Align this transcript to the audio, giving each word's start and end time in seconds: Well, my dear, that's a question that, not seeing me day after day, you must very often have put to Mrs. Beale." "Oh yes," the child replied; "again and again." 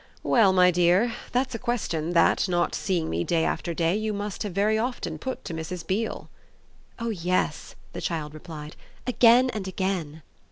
Well, 0.23 0.51
my 0.51 0.71
dear, 0.71 1.13
that's 1.31 1.53
a 1.53 1.59
question 1.59 2.13
that, 2.13 2.49
not 2.49 2.73
seeing 2.73 3.07
me 3.07 3.23
day 3.23 3.45
after 3.45 3.71
day, 3.75 3.95
you 3.95 4.13
must 4.13 4.41
very 4.41 4.75
often 4.75 5.13
have 5.13 5.19
put 5.21 5.45
to 5.45 5.53
Mrs. 5.53 5.85
Beale." 5.85 6.27
"Oh 6.97 7.09
yes," 7.11 7.75
the 7.93 8.01
child 8.01 8.33
replied; 8.33 8.75
"again 9.05 9.51
and 9.51 9.67
again." 9.67 10.23